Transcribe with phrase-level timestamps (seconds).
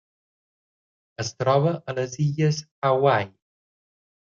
[1.25, 3.31] Es troba a les Illes Hawaii.